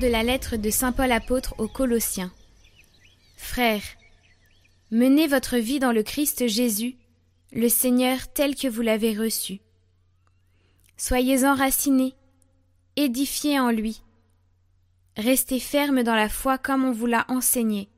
de 0.00 0.06
la 0.06 0.22
lettre 0.22 0.56
de 0.56 0.70
Saint 0.70 0.92
Paul 0.92 1.12
apôtre 1.12 1.54
aux 1.58 1.68
Colossiens. 1.68 2.32
Frères, 3.50 3.82
menez 4.92 5.26
votre 5.26 5.56
vie 5.56 5.80
dans 5.80 5.90
le 5.90 6.04
Christ 6.04 6.46
Jésus, 6.46 6.94
le 7.50 7.68
Seigneur 7.68 8.32
tel 8.32 8.54
que 8.54 8.68
vous 8.68 8.80
l'avez 8.80 9.12
reçu. 9.12 9.58
Soyez 10.96 11.44
enracinés, 11.44 12.14
édifiés 12.94 13.58
en 13.58 13.72
lui. 13.72 14.02
Restez 15.16 15.58
fermes 15.58 16.04
dans 16.04 16.14
la 16.14 16.28
foi 16.28 16.58
comme 16.58 16.84
on 16.84 16.92
vous 16.92 17.06
l'a 17.06 17.24
enseigné. 17.26 17.88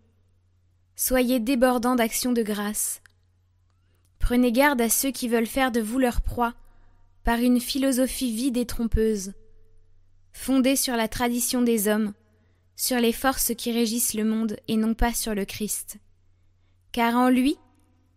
Soyez 0.97 1.39
débordants 1.39 1.97
d'actions 1.97 2.33
de 2.33 2.43
grâce. 2.43 3.03
Prenez 4.21 4.53
garde 4.53 4.81
à 4.81 4.89
ceux 4.89 5.11
qui 5.11 5.29
veulent 5.29 5.45
faire 5.45 5.71
de 5.71 5.83
vous 5.83 5.99
leur 5.99 6.23
proie 6.23 6.55
par 7.25 7.41
une 7.41 7.61
philosophie 7.61 8.35
vide 8.35 8.57
et 8.57 8.65
trompeuse 8.65 9.35
fondée 10.33 10.77
sur 10.77 10.97
la 10.97 11.09
tradition 11.09 11.61
des 11.61 11.89
hommes, 11.89 12.15
sur 12.77 12.99
les 12.99 13.13
forces 13.13 13.53
qui 13.57 13.73
régissent 13.73 14.15
le 14.15 14.25
monde 14.25 14.57
et 14.69 14.77
non 14.77 14.95
pas 14.95 15.15
sur 15.15 15.35
le 15.35 15.45
Christ. 15.45 15.99
Car 16.93 17.17
en 17.17 17.29
lui, 17.29 17.57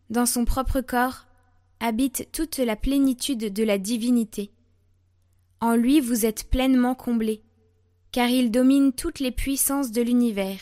dans 0.10 0.26
son 0.26 0.46
propre 0.46 0.82
corps, 0.82 1.26
habite 1.80 2.30
toute 2.32 2.58
la 2.58 2.76
plénitude 2.76 3.54
de 3.54 3.64
la 3.64 3.78
divinité. 3.78 4.52
En 5.62 5.76
lui 5.76 6.00
vous 6.00 6.26
êtes 6.26 6.50
pleinement 6.50 6.96
comblés, 6.96 7.44
car 8.12 8.30
il 8.30 8.52
domine 8.52 8.94
toutes 8.94 9.20
les 9.20 9.32
puissances 9.32 9.92
de 9.92 10.02
l'univers. 10.02 10.60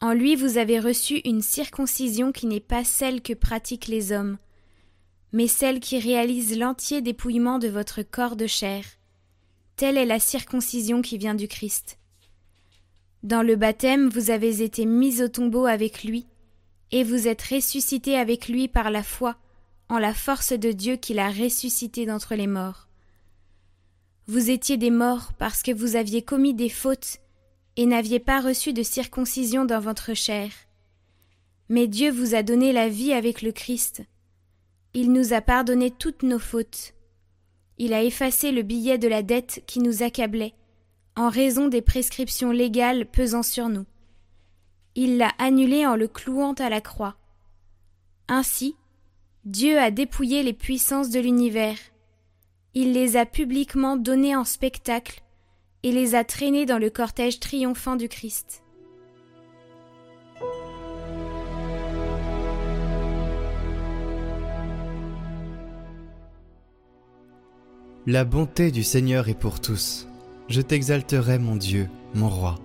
En 0.00 0.12
lui 0.12 0.36
vous 0.36 0.58
avez 0.58 0.80
reçu 0.80 1.20
une 1.24 1.42
circoncision 1.42 2.32
qui 2.32 2.46
n'est 2.46 2.60
pas 2.60 2.84
celle 2.84 3.22
que 3.22 3.32
pratiquent 3.32 3.88
les 3.88 4.12
hommes, 4.12 4.38
mais 5.32 5.48
celle 5.48 5.80
qui 5.80 5.98
réalise 5.98 6.58
l'entier 6.58 7.00
dépouillement 7.02 7.58
de 7.58 7.68
votre 7.68 8.02
corps 8.02 8.36
de 8.36 8.46
chair, 8.46 8.84
Telle 9.76 9.98
est 9.98 10.06
la 10.06 10.20
circoncision 10.20 11.02
qui 11.02 11.18
vient 11.18 11.34
du 11.34 11.48
Christ. 11.48 11.98
Dans 13.24 13.42
le 13.42 13.56
baptême, 13.56 14.10
vous 14.10 14.30
avez 14.30 14.62
été 14.62 14.84
mis 14.84 15.22
au 15.22 15.28
tombeau 15.28 15.64
avec 15.64 16.04
lui, 16.04 16.26
et 16.92 17.02
vous 17.04 17.26
êtes 17.26 17.40
ressuscité 17.40 18.18
avec 18.18 18.48
lui 18.48 18.68
par 18.68 18.90
la 18.90 19.02
foi, 19.02 19.38
en 19.88 19.98
la 19.98 20.12
force 20.12 20.52
de 20.52 20.72
Dieu 20.72 20.96
qui 20.96 21.14
l'a 21.14 21.30
ressuscité 21.30 22.04
d'entre 22.04 22.34
les 22.34 22.46
morts. 22.46 22.86
Vous 24.26 24.50
étiez 24.50 24.76
des 24.76 24.90
morts 24.90 25.32
parce 25.38 25.62
que 25.62 25.72
vous 25.72 25.96
aviez 25.96 26.20
commis 26.20 26.52
des 26.52 26.68
fautes 26.68 27.20
et 27.76 27.86
n'aviez 27.86 28.20
pas 28.20 28.42
reçu 28.42 28.74
de 28.74 28.82
circoncision 28.82 29.64
dans 29.64 29.80
votre 29.80 30.12
chair. 30.12 30.50
Mais 31.70 31.86
Dieu 31.86 32.10
vous 32.10 32.34
a 32.34 32.42
donné 32.42 32.74
la 32.74 32.90
vie 32.90 33.14
avec 33.14 33.40
le 33.40 33.52
Christ. 33.52 34.02
Il 34.92 35.12
nous 35.12 35.32
a 35.32 35.40
pardonné 35.40 35.90
toutes 35.90 36.24
nos 36.24 36.38
fautes. 36.38 36.92
Il 37.78 37.94
a 37.94 38.02
effacé 38.02 38.52
le 38.52 38.60
billet 38.60 38.98
de 38.98 39.08
la 39.08 39.22
dette 39.22 39.62
qui 39.66 39.80
nous 39.80 40.02
accablait, 40.02 40.52
en 41.16 41.28
raison 41.28 41.68
des 41.68 41.82
prescriptions 41.82 42.50
légales 42.50 43.06
pesant 43.06 43.42
sur 43.42 43.68
nous. 43.68 43.86
Il 44.94 45.16
l'a 45.16 45.32
annulé 45.38 45.86
en 45.86 45.96
le 45.96 46.08
clouant 46.08 46.54
à 46.54 46.68
la 46.68 46.80
croix. 46.80 47.16
Ainsi, 48.28 48.76
Dieu 49.44 49.78
a 49.78 49.90
dépouillé 49.90 50.42
les 50.42 50.52
puissances 50.52 51.10
de 51.10 51.20
l'univers. 51.20 51.76
Il 52.74 52.92
les 52.92 53.16
a 53.16 53.26
publiquement 53.26 53.96
données 53.96 54.34
en 54.34 54.44
spectacle 54.44 55.22
et 55.82 55.92
les 55.92 56.14
a 56.14 56.24
traînées 56.24 56.66
dans 56.66 56.78
le 56.78 56.90
cortège 56.90 57.40
triomphant 57.40 57.96
du 57.96 58.08
Christ. 58.08 58.62
La 68.06 68.24
bonté 68.24 68.70
du 68.70 68.82
Seigneur 68.82 69.28
est 69.28 69.38
pour 69.38 69.60
tous. 69.60 70.06
Je 70.48 70.60
t'exalterai, 70.60 71.38
mon 71.38 71.56
Dieu, 71.56 71.88
mon 72.14 72.28
roi. 72.28 72.56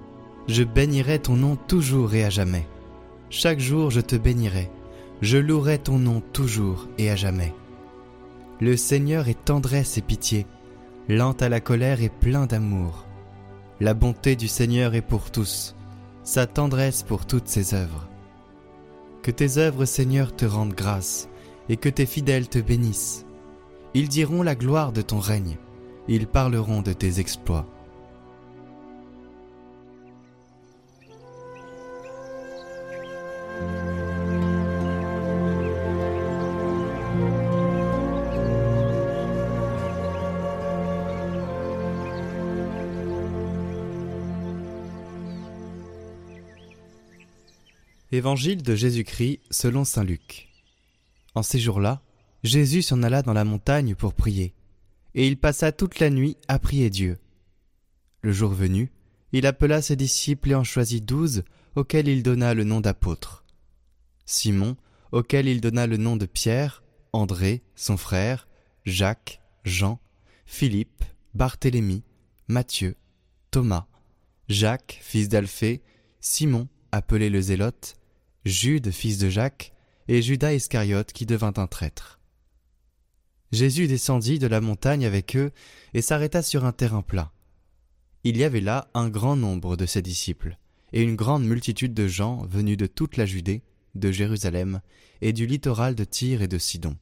Je 0.48 0.64
bénirai 0.64 1.20
ton 1.20 1.36
nom 1.36 1.56
toujours 1.56 2.14
et 2.14 2.26
à 2.26 2.30
jamais. 2.30 2.68
Chaque 3.30 3.60
jour 3.60 3.92
je 3.92 4.02
te 4.02 4.16
bénirai. 4.16 4.70
Je 5.22 5.38
louerai 5.38 5.78
ton 5.78 6.00
nom 6.00 6.22
toujours 6.34 6.88
et 6.98 7.10
à 7.10 7.16
jamais. 7.16 7.54
Le 8.60 8.76
Seigneur 8.76 9.28
est 9.30 9.46
tendresse 9.46 9.98
et 9.98 10.02
pitié, 10.02 10.46
lent 11.08 11.34
à 11.40 11.50
la 11.50 11.60
colère 11.60 12.02
et 12.02 12.10
plein 12.10 12.46
d'amour. 12.46 13.06
La 13.80 13.94
bonté 13.94 14.36
du 14.36 14.48
Seigneur 14.48 14.96
est 14.96 15.02
pour 15.02 15.32
tous, 15.32 15.76
sa 16.24 16.48
tendresse 16.48 17.04
pour 17.04 17.26
toutes 17.26 17.48
ses 17.48 17.74
œuvres. 17.74 18.10
Que 19.24 19.32
tes 19.32 19.58
œuvres, 19.58 19.86
Seigneur, 19.86 20.36
te 20.36 20.46
rendent 20.46 20.74
grâce, 20.74 21.30
et 21.70 21.78
que 21.78 21.90
tes 21.90 22.06
fidèles 22.06 22.50
te 22.50 22.60
bénissent. 22.60 23.26
Ils 23.94 24.10
diront 24.10 24.44
la 24.44 24.56
gloire 24.56 24.92
de 24.92 25.02
ton 25.02 25.20
règne, 25.20 25.58
ils 26.12 26.26
parleront 26.26 26.82
de 26.82 26.92
tes 26.92 27.20
exploits. 27.20 27.68
Évangile 48.12 48.64
de 48.64 48.76
Jésus-Christ 48.76 49.40
selon 49.52 49.86
Saint 49.86 50.04
Luc. 50.04 50.50
En 51.36 51.44
ces 51.44 51.60
jours-là, 51.60 52.02
Jésus 52.44 52.82
s'en 52.82 53.04
alla 53.04 53.22
dans 53.22 53.34
la 53.34 53.46
montagne 53.46 53.94
pour 53.94 54.16
prier, 54.16 54.56
et 55.16 55.28
il 55.28 55.38
passa 55.38 55.72
toute 55.72 56.00
la 56.00 56.10
nuit 56.10 56.38
à 56.48 56.60
prier 56.60 56.90
Dieu. 56.90 57.18
Le 58.22 58.32
jour 58.32 58.52
venu, 58.52 58.92
il 59.32 59.46
appela 59.46 59.82
ses 59.82 59.96
disciples 59.96 60.52
et 60.52 60.56
en 60.56 60.64
choisit 60.64 61.04
douze, 61.04 61.44
auxquels 61.76 62.08
il 62.08 62.24
donna 62.24 62.54
le 62.54 62.64
nom 62.64 62.82
d'apôtres. 62.82 63.46
Simon, 64.26 64.76
auquel 65.12 65.48
il 65.48 65.62
donna 65.62 65.88
le 65.88 65.98
nom 65.98 66.16
de 66.16 66.26
Pierre, 66.26 66.84
André, 67.14 67.64
son 67.76 67.98
frère, 67.98 68.48
Jacques, 68.86 69.42
Jean, 69.64 70.00
Philippe, 70.46 71.04
Barthélemy, 71.34 72.04
Matthieu, 72.48 72.96
Thomas, 73.52 73.88
Jacques, 74.48 75.00
fils 75.02 75.30
d'Alphée, 75.30 75.82
Simon, 76.20 76.68
appelé 76.92 77.30
le 77.30 77.42
Zélote, 77.42 77.96
Jude, 78.46 78.92
fils 78.92 79.18
de 79.20 79.30
Jacques, 79.30 79.74
et 80.08 80.22
Judas 80.24 80.54
Iscariote 80.54 81.14
qui 81.14 81.26
devint 81.26 81.54
un 81.58 81.68
traître. 81.68 82.19
Jésus 83.52 83.88
descendit 83.88 84.38
de 84.38 84.48
la 84.48 84.62
montagne 84.62 85.06
avec 85.06 85.36
eux 85.36 85.52
et 85.94 86.02
s'arrêta 86.02 86.42
sur 86.42 86.66
un 86.66 86.72
terrain 86.72 87.02
plat. 87.02 87.32
Il 88.24 88.38
y 88.38 88.44
avait 88.44 88.62
là 88.62 88.90
un 88.94 89.10
grand 89.10 89.36
nombre 89.36 89.76
de 89.76 89.86
ses 89.86 90.02
disciples, 90.02 90.58
et 90.92 91.02
une 91.02 91.16
grande 91.16 91.46
multitude 91.46 91.94
de 91.94 92.08
gens 92.08 92.46
venus 92.46 92.78
de 92.78 92.86
toute 92.86 93.18
la 93.18 93.26
Judée, 93.26 93.64
de 93.96 94.12
Jérusalem, 94.12 94.82
et 95.22 95.34
du 95.34 95.46
littoral 95.46 95.96
de 95.96 96.04
Tyr 96.04 96.42
et 96.42 96.48
de 96.48 96.58
Sidon. 96.58 96.98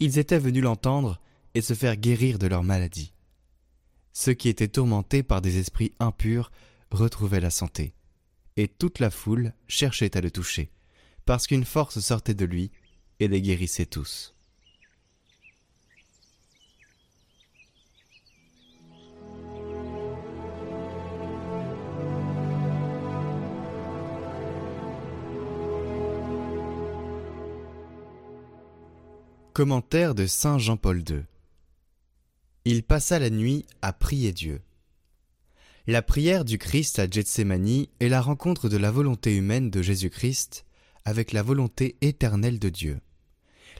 Ils 0.00 0.18
étaient 0.18 0.38
venus 0.38 0.62
l'entendre 0.62 1.20
et 1.54 1.60
se 1.60 1.74
faire 1.74 1.96
guérir 1.96 2.38
de 2.38 2.46
leur 2.46 2.62
maladie. 2.62 3.12
Ceux 4.12 4.34
qui 4.34 4.48
étaient 4.48 4.68
tourmentés 4.68 5.22
par 5.22 5.40
des 5.40 5.58
esprits 5.58 5.92
impurs 6.00 6.50
retrouvaient 6.90 7.40
la 7.40 7.50
santé, 7.50 7.94
et 8.56 8.66
toute 8.66 8.98
la 8.98 9.10
foule 9.10 9.52
cherchait 9.66 10.16
à 10.16 10.20
le 10.20 10.30
toucher, 10.30 10.70
parce 11.26 11.46
qu'une 11.46 11.64
force 11.64 12.00
sortait 12.00 12.34
de 12.34 12.44
lui 12.44 12.70
et 13.20 13.28
les 13.28 13.42
guérissait 13.42 13.86
tous. 13.86 14.34
Commentaire 29.58 30.14
de 30.14 30.26
Saint 30.28 30.56
Jean-Paul 30.58 30.98
II 30.98 31.24
Il 32.64 32.84
passa 32.84 33.18
la 33.18 33.28
nuit 33.28 33.66
à 33.82 33.92
prier 33.92 34.30
Dieu. 34.30 34.62
La 35.88 36.00
prière 36.00 36.44
du 36.44 36.58
Christ 36.58 37.00
à 37.00 37.10
Gethsemane 37.10 37.86
est 37.98 38.08
la 38.08 38.20
rencontre 38.20 38.68
de 38.68 38.76
la 38.76 38.92
volonté 38.92 39.34
humaine 39.34 39.68
de 39.68 39.82
Jésus-Christ 39.82 40.64
avec 41.04 41.32
la 41.32 41.42
volonté 41.42 41.96
éternelle 42.02 42.60
de 42.60 42.68
Dieu. 42.68 43.00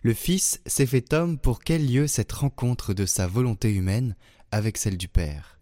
Le 0.03 0.15
Fils 0.15 0.61
s'est 0.67 0.85
fait 0.85 1.13
homme 1.13 1.39
pour 1.39 1.61
qu'ait 1.61 1.79
lieu 1.79 2.09
cette 2.09 2.33
rencontre 2.33 2.93
de 2.93 3.07
sa 3.07 3.29
volonté 3.29 3.73
humaine 3.73 4.17
avec 4.51 4.79
celle 4.79 4.97
du 4.97 5.07
Père. 5.07 5.61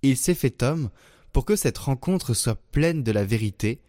Il 0.00 0.16
s'est 0.16 0.34
fait 0.34 0.62
homme 0.62 0.88
pour 1.34 1.44
que 1.44 1.56
cette 1.56 1.76
rencontre 1.76 2.32
soit 2.32 2.58
pleine 2.72 3.02
de 3.02 3.12
la 3.12 3.26
vérité, 3.26 3.82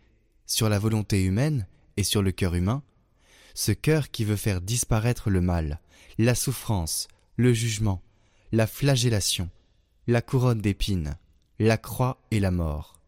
sur 0.46 0.68
la 0.68 0.78
volonté 0.78 1.24
humaine 1.24 1.68
et 1.96 2.04
sur 2.04 2.22
le 2.22 2.34
cœur 2.34 2.54
humain, 2.54 2.84
ce 3.54 3.72
cœur 3.72 4.12
qui 4.12 4.26
veut 4.26 4.36
faire 4.36 4.62
disparaître 4.62 5.30
le 5.30 5.42
mal, 5.42 5.80
la 6.18 6.36
souffrance, 6.36 7.08
le 7.38 7.54
jugement, 7.54 8.02
la 8.52 8.68
flagellation, 8.68 9.50
la 10.08 10.22
couronne 10.22 10.62
d'épines, 10.62 11.18
la 11.60 11.78
croix 11.78 12.22
et 12.32 12.40
la 12.40 12.52
mort. 12.52 13.00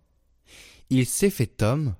Il 0.89 1.05
s'est 1.05 1.29
fait 1.29 1.61
homme 1.63 1.95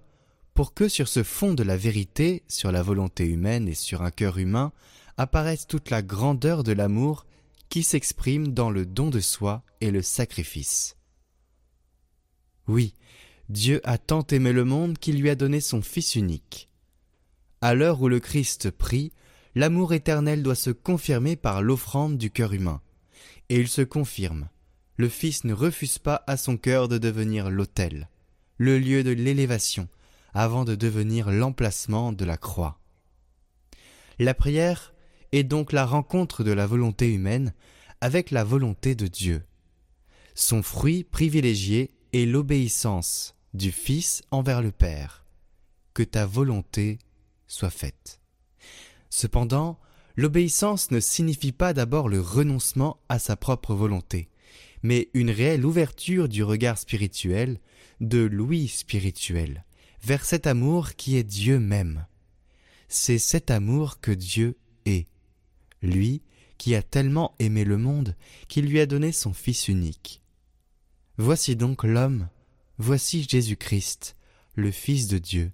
pour 0.54 0.74
que 0.74 0.88
sur 0.88 1.08
ce 1.08 1.24
fond 1.24 1.54
de 1.54 1.64
la 1.64 1.78
vérité, 1.78 2.44
sur 2.48 2.72
la 2.72 2.84
volonté 2.84 3.26
humaine 3.26 3.68
et 3.68 3.74
sur 3.74 4.04
un 4.04 4.12
cœur 4.12 4.38
humain, 4.38 4.72
apparaisse 5.18 5.68
toute 5.68 5.90
la 5.90 6.02
grandeur 6.02 6.64
de 6.64 6.72
l'amour 6.72 7.26
qui 7.70 7.84
s'exprime 7.84 8.50
dans 8.50 8.70
le 8.70 8.86
don 8.86 9.10
de 9.10 9.20
soi 9.20 9.64
et 9.82 9.90
le 9.90 10.02
sacrifice. 10.02 10.96
Oui, 12.68 12.94
Dieu 13.50 13.82
a 13.84 13.98
tant 13.98 14.26
aimé 14.28 14.54
le 14.54 14.64
monde 14.64 14.98
qu'il 14.98 15.20
lui 15.20 15.30
a 15.30 15.36
donné 15.36 15.60
son 15.60 15.82
Fils 15.82 16.16
unique. 16.16 16.70
À 17.64 17.76
l'heure 17.76 18.02
où 18.02 18.10
le 18.10 18.20
Christ 18.20 18.72
prie, 18.72 19.14
l'amour 19.56 19.94
éternel 19.94 20.44
doit 20.44 20.54
se 20.54 20.70
confirmer 20.70 21.38
par 21.38 21.62
l'offrande 21.62 22.18
du 22.18 22.30
cœur 22.30 22.52
humain. 22.52 22.82
Et 23.48 23.58
il 23.58 23.70
se 23.70 23.82
confirme. 23.82 24.50
Le 24.98 25.08
Fils 25.08 25.46
ne 25.46 25.54
refuse 25.54 25.98
pas 25.98 26.26
à 26.28 26.36
son 26.36 26.58
cœur 26.58 26.90
de 26.90 26.98
devenir 26.98 27.50
l'autel, 27.50 28.10
le 28.58 28.78
lieu 28.78 29.06
de 29.06 29.12
l'élévation, 29.12 29.88
avant 30.34 30.66
de 30.66 30.76
devenir 30.76 31.32
l'emplacement 31.32 32.12
de 32.12 32.26
la 32.26 32.36
croix. 32.36 32.82
La 34.20 34.34
prière 34.34 34.94
est 35.32 35.46
donc 35.46 35.72
la 35.72 35.86
rencontre 35.86 36.44
de 36.44 36.52
la 36.52 36.68
volonté 36.68 37.14
humaine 37.14 37.54
avec 38.02 38.32
la 38.32 38.44
volonté 38.44 38.94
de 38.94 39.08
Dieu. 39.08 39.42
Son 40.36 40.64
fruit 40.64 41.06
privilégié 41.06 41.96
est 42.12 42.26
l'obéissance 42.26 43.38
du 43.54 43.72
Fils 43.72 44.22
envers 44.32 44.62
le 44.62 44.72
Père. 44.72 45.26
Que 45.94 46.04
ta 46.04 46.26
volonté 46.26 47.00
soit. 47.54 48.20
Cependant, 49.10 49.80
l'obéissance 50.16 50.90
ne 50.92 51.00
signifie 51.00 51.52
pas 51.52 51.74
d'abord 51.74 52.10
le 52.10 52.20
renoncement 52.20 52.98
à 53.10 53.20
sa 53.20 53.36
propre 53.36 53.76
volonté, 53.76 54.30
mais 54.82 55.10
une 55.14 55.30
réelle 55.30 55.66
ouverture 55.66 56.28
du 56.28 56.44
regard 56.44 56.78
spirituel, 56.78 57.60
de 58.02 58.20
l'ouïe 58.20 58.68
spirituel, 58.68 59.66
vers 60.02 60.26
cet 60.26 60.48
amour 60.48 60.96
qui 60.96 61.16
est 61.16 61.24
Dieu 61.24 61.60
même. 61.60 62.08
C'est 62.88 63.20
cet 63.20 63.52
amour 63.52 64.00
que 64.00 64.12
Dieu 64.12 64.58
est, 64.86 65.08
lui 65.82 66.22
qui 66.58 66.76
a 66.76 66.82
tellement 66.82 67.36
aimé 67.40 67.66
le 67.66 67.78
monde 67.78 68.16
qu'il 68.48 68.66
lui 68.66 68.80
a 68.80 68.86
donné 68.86 69.12
son 69.12 69.34
Fils 69.34 69.68
unique. 69.68 70.22
Voici 71.18 71.56
donc 71.56 71.84
l'homme, 71.84 72.30
voici 72.80 73.26
Jésus-Christ, 73.30 74.16
le 74.56 74.72
Fils 74.72 75.08
de 75.08 75.20
Dieu. 75.20 75.52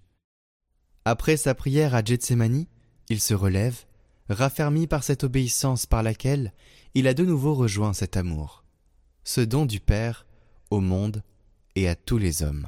Après 1.12 1.38
sa 1.38 1.56
prière 1.56 1.96
à 1.96 2.04
Gethsemane, 2.04 2.68
il 3.10 3.20
se 3.20 3.34
relève, 3.34 3.86
raffermi 4.30 4.86
par 4.86 5.04
cette 5.04 5.24
obéissance 5.24 5.88
par 5.88 6.04
laquelle 6.04 6.54
il 6.94 7.08
a 7.08 7.16
de 7.16 7.26
nouveau 7.26 7.56
rejoint 7.56 7.94
cet 7.94 8.16
amour, 8.16 8.64
ce 9.24 9.42
don 9.42 9.66
du 9.66 9.80
Père 9.80 10.28
au 10.70 10.82
monde 10.82 11.24
et 11.76 11.90
à 11.90 11.96
tous 11.96 12.20
les 12.20 12.44
hommes. 12.44 12.68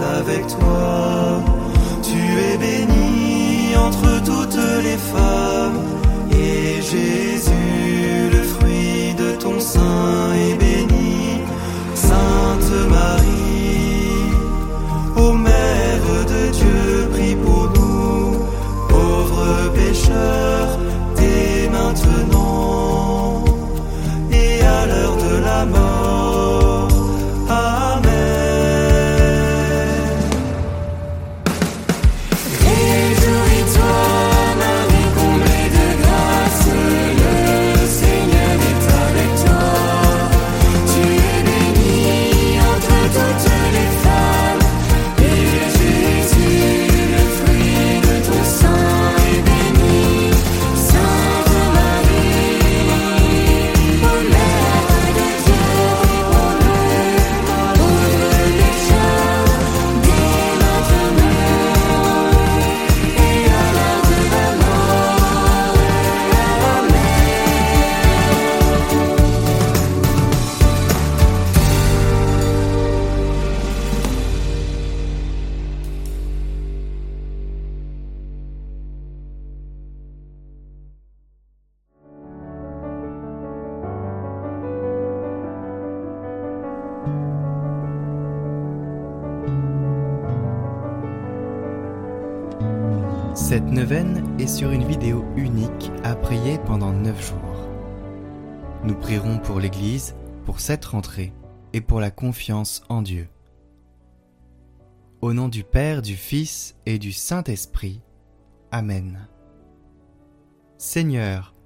Avec 0.00 0.46
toi. 0.46 1.42
Tu 2.02 2.18
es 2.18 2.56
bénie 2.58 3.76
entre 3.76 4.22
toutes 4.24 4.60
les 4.82 4.98
femmes, 5.14 5.80
et 6.30 6.82
Jésus, 6.82 8.30
le 8.32 8.42
fruit 8.42 9.14
de 9.16 9.36
ton 9.42 9.58
sein, 9.60 10.32
est 10.34 10.56
béni. 10.56 11.40
Sainte 11.94 12.72
Marie, 12.90 14.32
ô 15.16 15.32
Mère 15.32 16.10
de 16.32 16.52
Dieu, 16.52 17.08
prie 17.12 17.36
pour 17.36 17.70
nous, 17.78 18.38
pauvres 18.88 19.72
pécheurs, 19.74 20.78
dès 21.16 21.68
maintenant 21.70 22.43
Cette 93.34 93.64
neuvaine 93.64 94.24
est 94.38 94.46
sur 94.46 94.70
une 94.70 94.86
vidéo 94.86 95.24
unique 95.36 95.90
à 96.04 96.14
prier 96.14 96.56
pendant 96.66 96.92
neuf 96.92 97.30
jours. 97.30 97.68
Nous 98.84 98.94
prierons 98.94 99.38
pour 99.38 99.58
l'Église, 99.58 100.14
pour 100.44 100.60
cette 100.60 100.84
rentrée 100.84 101.32
et 101.72 101.80
pour 101.80 101.98
la 101.98 102.12
confiance 102.12 102.84
en 102.88 103.02
Dieu. 103.02 103.28
Au 105.20 105.32
nom 105.32 105.48
du 105.48 105.64
Père, 105.64 106.00
du 106.00 106.14
Fils 106.14 106.76
et 106.86 107.00
du 107.00 107.10
Saint-Esprit. 107.10 108.02
Amen. 108.70 109.26
Seigneur, 110.78 111.56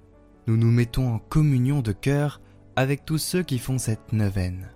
nous 0.46 0.56
nous 0.56 0.70
mettons 0.70 1.12
en 1.12 1.18
communion 1.18 1.82
de 1.82 1.92
cœur 1.92 2.40
avec 2.76 3.04
tous 3.04 3.18
ceux 3.18 3.42
qui 3.42 3.58
font 3.58 3.76
cette 3.76 4.14
neuvaine. 4.14 4.70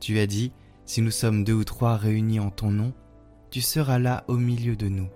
Tu 0.00 0.18
as 0.18 0.26
dit, 0.26 0.52
si 0.84 1.00
nous 1.00 1.12
sommes 1.12 1.44
deux 1.44 1.54
ou 1.54 1.64
trois 1.64 1.96
réunis 1.96 2.40
en 2.40 2.50
ton 2.50 2.72
nom, 2.72 2.92
tu 3.50 3.60
seras 3.60 4.00
là 4.00 4.24
au 4.26 4.36
milieu 4.36 4.74
de 4.74 4.88
nous. 4.88 5.08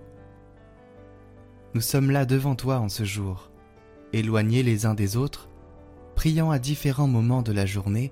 Nous 1.73 1.81
sommes 1.81 2.11
là 2.11 2.25
devant 2.25 2.55
toi 2.55 2.79
en 2.79 2.89
ce 2.89 3.05
jour, 3.05 3.49
éloignés 4.11 4.61
les 4.61 4.85
uns 4.85 4.93
des 4.93 5.15
autres, 5.15 5.49
priant 6.15 6.51
à 6.51 6.59
différents 6.59 7.07
moments 7.07 7.41
de 7.41 7.53
la 7.53 7.65
journée, 7.65 8.11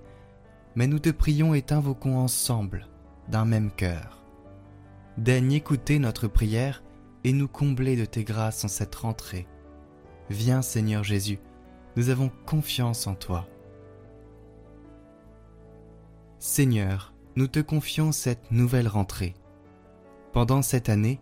mais 0.76 0.88
nous 0.88 1.00
te 1.00 1.10
prions 1.10 1.54
et 1.54 1.62
t'invoquons 1.62 2.18
ensemble, 2.18 2.88
d'un 3.28 3.44
même 3.44 3.72
cœur. 3.72 4.24
Daigne 5.18 5.52
écouter 5.52 6.00
notre 6.00 6.28
prière 6.28 6.84
et 7.26 7.34
nous 7.34 7.50
combler 7.50 7.98
de 7.98 8.06
tes 8.06 8.24
grâces 8.24 8.64
en 8.64 8.70
cette 8.70 8.96
rentrée. 8.96 9.46
Viens 10.30 10.62
Seigneur 10.62 11.04
Jésus, 11.04 11.40
nous 11.98 12.10
avons 12.10 12.32
confiance 12.46 13.08
en 13.08 13.16
toi. 13.16 13.46
Seigneur, 16.40 17.14
nous 17.36 17.48
te 17.48 17.60
confions 17.60 18.14
cette 18.14 18.52
nouvelle 18.52 18.88
rentrée. 18.88 19.34
Pendant 20.32 20.62
cette 20.62 20.88
année, 20.88 21.20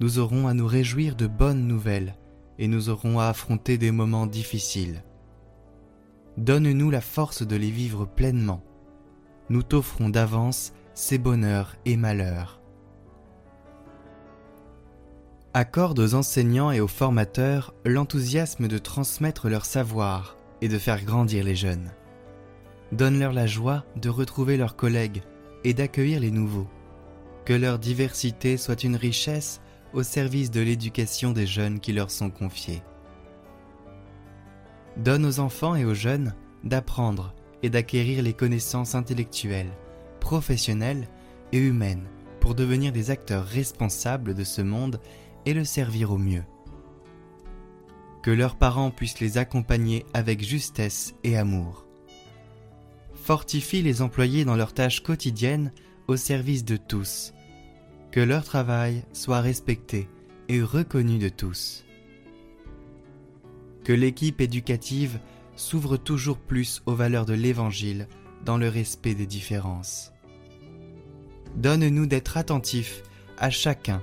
nous 0.00 0.18
aurons 0.18 0.48
à 0.48 0.54
nous 0.54 0.66
réjouir 0.66 1.14
de 1.14 1.26
bonnes 1.26 1.66
nouvelles 1.66 2.16
et 2.58 2.66
nous 2.66 2.88
aurons 2.88 3.20
à 3.20 3.26
affronter 3.26 3.78
des 3.78 3.90
moments 3.90 4.26
difficiles. 4.26 5.04
Donne-nous 6.36 6.90
la 6.90 7.02
force 7.02 7.46
de 7.46 7.56
les 7.56 7.70
vivre 7.70 8.06
pleinement. 8.06 8.62
Nous 9.50 9.62
t'offrons 9.62 10.08
d'avance 10.08 10.72
ces 10.94 11.18
bonheurs 11.18 11.76
et 11.84 11.96
malheurs. 11.96 12.60
Accorde 15.52 15.98
aux 15.98 16.14
enseignants 16.14 16.70
et 16.70 16.80
aux 16.80 16.88
formateurs 16.88 17.74
l'enthousiasme 17.84 18.68
de 18.68 18.78
transmettre 18.78 19.48
leur 19.48 19.64
savoir 19.64 20.36
et 20.60 20.68
de 20.68 20.78
faire 20.78 21.04
grandir 21.04 21.44
les 21.44 21.56
jeunes. 21.56 21.90
Donne-leur 22.92 23.32
la 23.32 23.46
joie 23.46 23.84
de 23.96 24.08
retrouver 24.08 24.56
leurs 24.56 24.76
collègues 24.76 25.22
et 25.64 25.74
d'accueillir 25.74 26.20
les 26.20 26.30
nouveaux. 26.30 26.68
Que 27.44 27.52
leur 27.52 27.78
diversité 27.78 28.56
soit 28.56 28.84
une 28.84 28.96
richesse 28.96 29.60
au 29.92 30.02
service 30.02 30.50
de 30.50 30.60
l'éducation 30.60 31.32
des 31.32 31.46
jeunes 31.46 31.80
qui 31.80 31.92
leur 31.92 32.10
sont 32.10 32.30
confiés. 32.30 32.82
Donne 34.96 35.24
aux 35.24 35.40
enfants 35.40 35.74
et 35.74 35.84
aux 35.84 35.94
jeunes 35.94 36.34
d'apprendre 36.64 37.34
et 37.62 37.70
d'acquérir 37.70 38.22
les 38.22 38.32
connaissances 38.32 38.94
intellectuelles, 38.94 39.72
professionnelles 40.20 41.08
et 41.52 41.58
humaines 41.58 42.08
pour 42.40 42.54
devenir 42.54 42.92
des 42.92 43.10
acteurs 43.10 43.44
responsables 43.44 44.34
de 44.34 44.44
ce 44.44 44.62
monde 44.62 45.00
et 45.46 45.54
le 45.54 45.64
servir 45.64 46.12
au 46.12 46.18
mieux. 46.18 46.44
Que 48.22 48.30
leurs 48.30 48.56
parents 48.56 48.90
puissent 48.90 49.20
les 49.20 49.38
accompagner 49.38 50.04
avec 50.12 50.42
justesse 50.44 51.14
et 51.24 51.36
amour. 51.36 51.86
Fortifie 53.14 53.82
les 53.82 54.02
employés 54.02 54.44
dans 54.44 54.56
leurs 54.56 54.74
tâches 54.74 55.02
quotidiennes 55.02 55.72
au 56.08 56.16
service 56.16 56.64
de 56.64 56.76
tous. 56.76 57.32
Que 58.10 58.20
leur 58.20 58.42
travail 58.42 59.04
soit 59.12 59.40
respecté 59.40 60.08
et 60.48 60.62
reconnu 60.62 61.18
de 61.18 61.28
tous. 61.28 61.84
Que 63.84 63.92
l'équipe 63.92 64.40
éducative 64.40 65.20
s'ouvre 65.54 65.96
toujours 65.96 66.38
plus 66.38 66.82
aux 66.86 66.94
valeurs 66.94 67.24
de 67.24 67.34
l'Évangile 67.34 68.08
dans 68.44 68.58
le 68.58 68.68
respect 68.68 69.14
des 69.14 69.26
différences. 69.26 70.12
Donne-nous 71.54 72.06
d'être 72.06 72.36
attentifs 72.36 73.02
à 73.38 73.48
chacun 73.50 74.02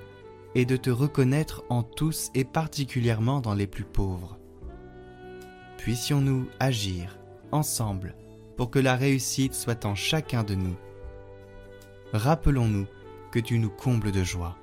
et 0.55 0.65
de 0.65 0.77
te 0.77 0.89
reconnaître 0.89 1.63
en 1.69 1.83
tous 1.83 2.29
et 2.33 2.45
particulièrement 2.45 3.41
dans 3.41 3.53
les 3.53 3.67
plus 3.67 3.83
pauvres. 3.83 4.37
Puissions-nous 5.77 6.47
agir 6.59 7.17
ensemble 7.51 8.15
pour 8.55 8.71
que 8.71 8.79
la 8.79 8.95
réussite 8.95 9.53
soit 9.53 9.85
en 9.85 9.95
chacun 9.95 10.43
de 10.43 10.55
nous. 10.55 10.75
Rappelons-nous 12.13 12.87
que 13.31 13.39
tu 13.39 13.59
nous 13.59 13.69
combles 13.69 14.11
de 14.11 14.23
joie. 14.23 14.57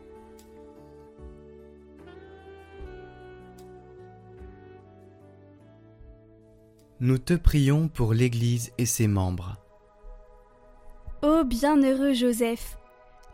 Nous 7.00 7.18
te 7.18 7.34
prions 7.34 7.88
pour 7.88 8.14
l'Église 8.14 8.72
et 8.78 8.86
ses 8.86 9.08
membres. 9.08 9.56
Ô 11.22 11.44
bienheureux 11.44 12.12
Joseph, 12.12 12.78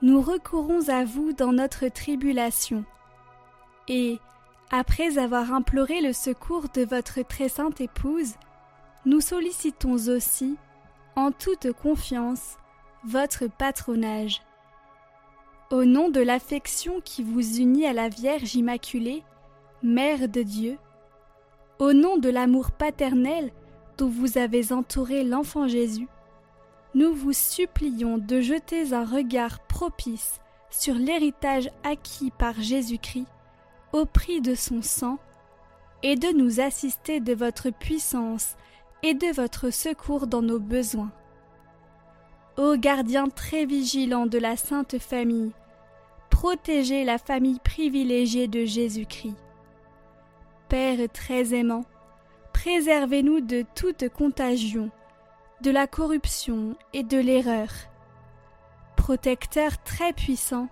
nous 0.02 0.20
recourons 0.20 0.88
à 0.88 1.04
vous 1.04 1.32
dans 1.32 1.52
notre 1.52 1.88
tribulation. 1.88 2.84
Et, 3.86 4.18
après 4.70 5.18
avoir 5.18 5.52
imploré 5.52 6.00
le 6.00 6.12
secours 6.12 6.68
de 6.74 6.82
votre 6.82 7.22
très 7.22 7.48
sainte 7.48 7.80
épouse, 7.80 8.34
nous 9.04 9.20
sollicitons 9.20 10.08
aussi, 10.08 10.56
en 11.16 11.32
toute 11.32 11.72
confiance, 11.72 12.56
votre 13.04 13.46
patronage. 13.46 14.40
Au 15.70 15.84
nom 15.84 16.08
de 16.08 16.20
l'affection 16.20 17.00
qui 17.00 17.22
vous 17.22 17.60
unit 17.60 17.86
à 17.86 17.92
la 17.92 18.08
Vierge 18.08 18.56
Immaculée, 18.56 19.22
Mère 19.84 20.28
de 20.28 20.42
Dieu, 20.42 20.78
au 21.78 21.92
nom 21.92 22.16
de 22.16 22.28
l'amour 22.28 22.72
paternel 22.72 23.52
dont 23.96 24.08
vous 24.08 24.36
avez 24.36 24.72
entouré 24.72 25.22
l'enfant 25.22 25.68
Jésus, 25.68 26.08
nous 26.94 27.14
vous 27.14 27.32
supplions 27.32 28.18
de 28.18 28.40
jeter 28.40 28.92
un 28.92 29.04
regard 29.04 29.60
propice 29.68 30.40
sur 30.70 30.94
l'héritage 30.94 31.70
acquis 31.84 32.32
par 32.32 32.60
Jésus-Christ 32.60 33.28
au 33.92 34.06
prix 34.06 34.40
de 34.40 34.56
son 34.56 34.82
sang, 34.82 35.18
et 36.02 36.16
de 36.16 36.36
nous 36.36 36.58
assister 36.58 37.20
de 37.20 37.34
votre 37.34 37.70
puissance 37.70 38.56
et 39.04 39.14
de 39.14 39.32
votre 39.32 39.70
secours 39.70 40.26
dans 40.26 40.42
nos 40.42 40.58
besoins. 40.58 41.12
Ô 42.60 42.76
gardien 42.76 43.30
très 43.30 43.64
vigilant 43.64 44.26
de 44.26 44.36
la 44.36 44.54
Sainte 44.54 44.98
Famille, 44.98 45.52
protégez 46.28 47.04
la 47.04 47.16
famille 47.16 47.58
privilégiée 47.58 48.48
de 48.48 48.66
Jésus-Christ. 48.66 49.38
Père 50.68 50.98
très 51.10 51.54
aimant, 51.54 51.86
préservez-nous 52.52 53.40
de 53.40 53.64
toute 53.74 54.10
contagion, 54.10 54.90
de 55.62 55.70
la 55.70 55.86
corruption 55.86 56.76
et 56.92 57.02
de 57.02 57.16
l'erreur. 57.16 57.70
Protecteur 58.94 59.82
très 59.82 60.12
puissant, 60.12 60.68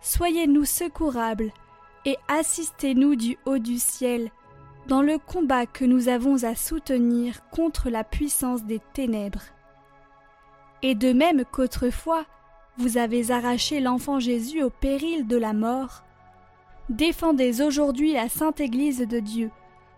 soyez-nous 0.00 0.64
secourables 0.64 1.52
et 2.06 2.16
assistez-nous 2.28 3.16
du 3.16 3.36
haut 3.44 3.58
du 3.58 3.78
ciel 3.78 4.30
dans 4.86 5.02
le 5.02 5.18
combat 5.18 5.66
que 5.66 5.84
nous 5.84 6.08
avons 6.08 6.44
à 6.44 6.54
soutenir 6.54 7.46
contre 7.50 7.90
la 7.90 8.02
puissance 8.02 8.64
des 8.64 8.80
ténèbres. 8.94 9.44
Et 10.82 10.94
de 10.94 11.12
même 11.12 11.44
qu'autrefois 11.44 12.24
vous 12.76 12.96
avez 12.96 13.32
arraché 13.32 13.80
l'enfant 13.80 14.20
Jésus 14.20 14.62
au 14.62 14.70
péril 14.70 15.26
de 15.26 15.36
la 15.36 15.52
mort, 15.52 16.04
défendez 16.88 17.60
aujourd'hui 17.60 18.12
la 18.12 18.28
sainte 18.28 18.60
Église 18.60 19.00
de 19.00 19.18
Dieu 19.18 19.50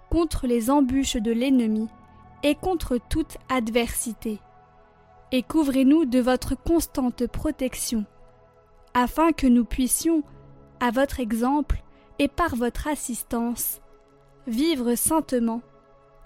contre 0.09 0.47
les 0.47 0.71
embûches 0.71 1.17
de 1.17 1.31
l'ennemi 1.31 1.89
et 2.43 2.55
contre 2.55 2.99
toute 3.11 3.37
adversité. 3.51 4.41
Et 5.31 5.43
couvrez-nous 5.43 6.07
de 6.07 6.19
votre 6.19 6.57
constante 6.57 7.27
protection, 7.27 8.07
afin 8.95 9.33
que 9.33 9.47
nous 9.47 9.65
puissions, 9.65 10.23
à 10.81 10.91
votre 10.91 11.21
exemple 11.21 11.83
et 12.19 12.29
par 12.29 12.57
votre 12.57 12.89
assistance, 12.89 13.81
vivre 14.47 14.95
saintement, 14.95 15.61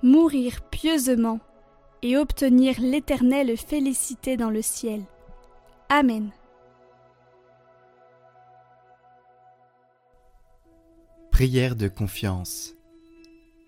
mourir 0.02 0.62
pieusement 0.70 1.40
et 2.04 2.18
obtenir 2.18 2.78
l'éternelle 2.80 3.56
félicité 3.56 4.36
dans 4.36 4.50
le 4.50 4.60
ciel. 4.60 5.02
Amen. 5.88 6.30
Prière 11.30 11.76
de 11.76 11.88
confiance. 11.88 12.74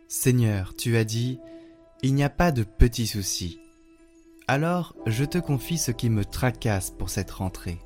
Seigneur, 0.07 0.75
tu 0.77 0.99
as 0.99 1.05
dit, 1.05 1.41
il 2.03 2.15
n'y 2.15 2.23
a 2.25 2.29
pas 2.29 2.53
de 2.53 2.63
petits 2.63 3.07
soucis. 3.07 3.59
Alors 4.47 4.95
je 5.07 5.25
te 5.25 5.39
confie 5.39 5.79
ce 5.79 5.91
qui 5.91 6.11
me 6.11 6.25
tracasse 6.25 6.91
pour 6.91 7.09
cette 7.09 7.31
rentrée. 7.31 7.79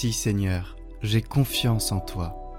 Merci 0.00 0.12
Seigneur, 0.12 0.76
j'ai 1.02 1.22
confiance 1.22 1.90
en 1.90 1.98
toi. 1.98 2.54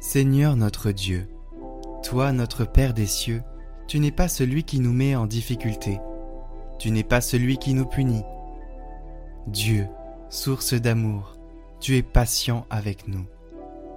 Seigneur 0.00 0.56
notre 0.56 0.92
Dieu, 0.92 1.28
toi 2.02 2.32
notre 2.32 2.64
Père 2.64 2.94
des 2.94 3.04
cieux, 3.04 3.42
tu 3.86 4.00
n'es 4.00 4.10
pas 4.10 4.28
celui 4.28 4.64
qui 4.64 4.80
nous 4.80 4.94
met 4.94 5.14
en 5.14 5.26
difficulté, 5.26 6.00
tu 6.78 6.90
n'es 6.90 7.02
pas 7.04 7.20
celui 7.20 7.58
qui 7.58 7.74
nous 7.74 7.84
punit. 7.84 8.24
Dieu, 9.46 9.88
source 10.30 10.72
d'amour, 10.72 11.36
tu 11.80 11.98
es 11.98 12.02
patient 12.02 12.64
avec 12.70 13.06
nous. 13.06 13.26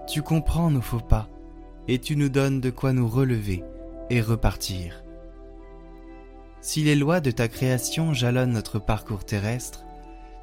Tu 0.06 0.22
comprends 0.22 0.72
nos 0.72 0.82
faux 0.82 1.00
pas, 1.00 1.30
et 1.88 2.00
tu 2.00 2.18
nous 2.18 2.28
donnes 2.28 2.60
de 2.60 2.70
quoi 2.70 2.92
nous 2.92 3.08
relever 3.08 3.64
et 4.10 4.20
repartir. 4.20 5.06
Si 6.60 6.84
les 6.84 6.98
lois 6.98 7.22
de 7.22 7.32
ta 7.32 7.48
création 7.48 8.12
jalonnent 8.12 8.52
notre 8.52 8.78
parcours 8.78 9.24
terrestre, 9.24 9.86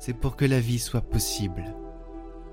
c'est 0.01 0.15
pour 0.15 0.35
que 0.35 0.47
la 0.47 0.59
vie 0.59 0.79
soit 0.79 1.03
possible, 1.03 1.77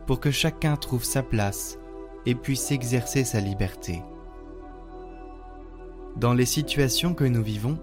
pour 0.06 0.20
que 0.20 0.32
chacun 0.32 0.76
trouve 0.76 1.06
sa 1.06 1.24
place 1.24 1.80
et 2.26 2.36
puisse 2.36 2.72
exercer 2.72 3.24
sa 3.24 3.40
liberté. 3.40 4.04
Dans 6.18 6.34
les 6.34 6.46
situations 6.46 7.14
que 7.14 7.24
nous 7.24 7.42
vivons, 7.42 7.80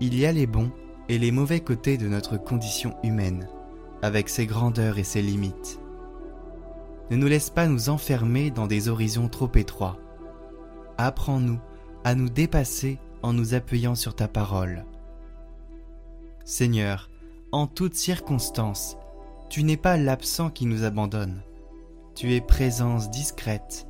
il 0.00 0.16
y 0.16 0.26
a 0.26 0.32
les 0.32 0.46
bons 0.46 0.70
et 1.08 1.18
les 1.18 1.32
mauvais 1.32 1.60
côtés 1.60 1.96
de 1.96 2.06
notre 2.06 2.36
condition 2.36 2.94
humaine, 3.02 3.48
avec 4.02 4.28
ses 4.28 4.44
grandeurs 4.46 4.98
et 4.98 5.04
ses 5.04 5.22
limites. 5.22 5.80
Ne 7.10 7.16
nous 7.16 7.28
laisse 7.28 7.48
pas 7.48 7.66
nous 7.66 7.88
enfermer 7.88 8.50
dans 8.50 8.66
des 8.66 8.90
horizons 8.90 9.28
trop 9.28 9.50
étroits. 9.54 9.96
Apprends-nous 10.98 11.58
à 12.04 12.14
nous 12.14 12.28
dépasser 12.28 12.98
en 13.22 13.32
nous 13.32 13.54
appuyant 13.54 13.94
sur 13.94 14.14
ta 14.14 14.28
parole. 14.28 14.84
Seigneur, 16.44 17.08
en 17.52 17.66
toutes 17.66 17.94
circonstances, 17.94 18.97
Tu 19.48 19.64
n'es 19.64 19.78
pas 19.78 19.96
l'absent 19.96 20.50
qui 20.50 20.66
nous 20.66 20.84
abandonne. 20.84 21.40
Tu 22.14 22.34
es 22.34 22.40
présence 22.42 23.10
discrète 23.10 23.86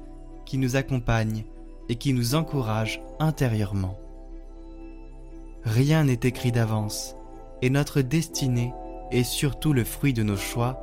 qui 0.46 0.56
nous 0.56 0.76
accompagne 0.76 1.44
et 1.88 1.96
qui 1.96 2.12
nous 2.12 2.36
encourage 2.36 3.02
intérieurement. 3.18 3.98
Rien 5.64 6.04
n'est 6.04 6.20
écrit 6.22 6.52
d'avance, 6.52 7.16
et 7.60 7.70
notre 7.70 8.02
destinée 8.02 8.72
est 9.10 9.24
surtout 9.24 9.72
le 9.72 9.82
fruit 9.82 10.12
de 10.12 10.22
nos 10.22 10.36
choix, 10.36 10.80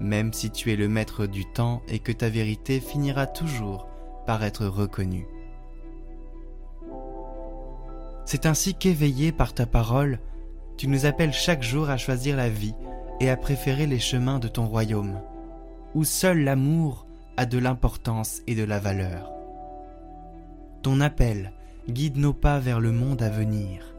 même 0.00 0.32
si 0.32 0.50
tu 0.50 0.72
es 0.72 0.76
le 0.76 0.88
maître 0.88 1.26
du 1.26 1.44
temps 1.52 1.80
et 1.86 2.00
que 2.00 2.12
ta 2.12 2.28
vérité 2.28 2.80
finira 2.80 3.26
toujours 3.26 3.86
par 4.26 4.42
être 4.42 4.66
reconnue. 4.66 5.28
C'est 8.24 8.46
ainsi 8.46 8.74
qu'éveillé 8.74 9.30
par 9.30 9.54
ta 9.54 9.66
parole, 9.66 10.18
tu 10.76 10.88
nous 10.88 11.06
appelles 11.06 11.32
chaque 11.32 11.62
jour 11.62 11.90
à 11.90 11.96
choisir 11.96 12.36
la 12.36 12.48
vie 12.48 12.74
et 13.20 13.30
à 13.30 13.36
préférer 13.36 13.86
les 13.86 13.98
chemins 13.98 14.38
de 14.38 14.48
ton 14.48 14.66
royaume, 14.66 15.20
où 15.94 16.04
seul 16.04 16.40
l'amour 16.40 17.06
a 17.36 17.46
de 17.46 17.58
l'importance 17.58 18.40
et 18.46 18.54
de 18.54 18.64
la 18.64 18.78
valeur. 18.78 19.30
Ton 20.82 21.00
appel 21.00 21.52
guide 21.88 22.16
nos 22.16 22.32
pas 22.32 22.58
vers 22.58 22.80
le 22.80 22.92
monde 22.92 23.22
à 23.22 23.28
venir. 23.28 23.94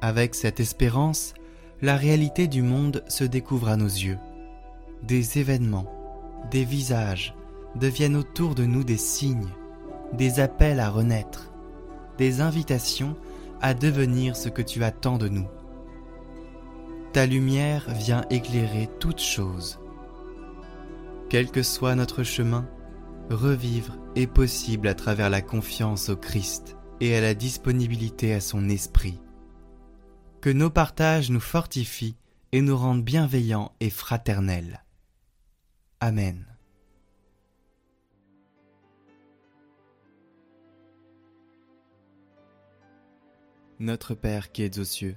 Avec 0.00 0.34
cette 0.34 0.60
espérance, 0.60 1.34
la 1.82 1.96
réalité 1.96 2.48
du 2.48 2.62
monde 2.62 3.04
se 3.08 3.24
découvre 3.24 3.68
à 3.68 3.76
nos 3.76 3.86
yeux. 3.86 4.18
Des 5.02 5.38
événements, 5.38 5.90
des 6.50 6.64
visages 6.64 7.34
deviennent 7.76 8.16
autour 8.16 8.54
de 8.54 8.64
nous 8.64 8.84
des 8.84 8.96
signes, 8.96 9.48
des 10.12 10.40
appels 10.40 10.80
à 10.80 10.88
renaître, 10.88 11.52
des 12.18 12.40
invitations 12.40 13.16
à 13.60 13.74
devenir 13.74 14.36
ce 14.36 14.48
que 14.48 14.62
tu 14.62 14.84
attends 14.84 15.18
de 15.18 15.28
nous. 15.28 15.48
Ta 17.14 17.26
lumière 17.26 17.88
vient 17.90 18.26
éclairer 18.28 18.88
toutes 18.98 19.20
choses. 19.20 19.78
Quel 21.30 21.48
que 21.48 21.62
soit 21.62 21.94
notre 21.94 22.24
chemin, 22.24 22.68
revivre 23.30 23.96
est 24.16 24.26
possible 24.26 24.88
à 24.88 24.96
travers 24.96 25.30
la 25.30 25.40
confiance 25.40 26.08
au 26.08 26.16
Christ 26.16 26.76
et 27.00 27.14
à 27.14 27.20
la 27.20 27.34
disponibilité 27.34 28.34
à 28.34 28.40
son 28.40 28.68
esprit. 28.68 29.20
Que 30.40 30.50
nos 30.50 30.70
partages 30.70 31.30
nous 31.30 31.38
fortifient 31.38 32.16
et 32.50 32.60
nous 32.60 32.76
rendent 32.76 33.04
bienveillants 33.04 33.70
et 33.78 33.90
fraternels. 33.90 34.82
Amen. 36.00 36.44
Notre 43.78 44.16
Père 44.16 44.50
qui 44.50 44.64
es 44.64 44.80
aux 44.80 44.84
cieux, 44.84 45.16